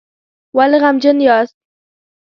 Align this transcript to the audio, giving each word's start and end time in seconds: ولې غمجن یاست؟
ولې 0.57 0.77
غمجن 0.83 1.17
یاست؟ 1.27 1.57